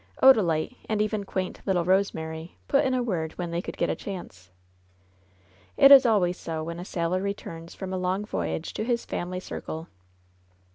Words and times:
Odalite, 0.23 0.77
and 0.89 0.99
even 0.99 1.25
quaint, 1.25 1.61
little 1.67 1.85
Rosemary, 1.85 2.57
put 2.67 2.85
in 2.85 2.95
a 2.95 3.03
word 3.03 3.33
when 3.33 3.51
they 3.51 3.61
could 3.61 3.77
get 3.77 3.91
a 3.91 3.95
chance. 3.95 4.49
It 5.77 5.91
is 5.91 6.07
always 6.07 6.37
so 6.39 6.63
when 6.63 6.79
a 6.79 6.85
sailor 6.85 7.21
returns 7.21 7.75
from 7.75 7.93
a 7.93 7.99
long 7.99 8.25
voy 8.25 8.47
age 8.47 8.73
to 8.73 8.83
his 8.83 9.05
family 9.05 9.39
circle. 9.39 9.89